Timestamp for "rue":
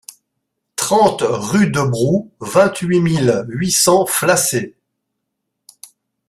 1.23-1.69